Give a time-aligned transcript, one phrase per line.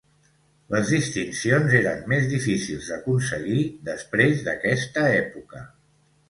[0.75, 3.61] Les distincions eren més difícils d'aconseguir
[3.91, 5.63] després d'aquesta època.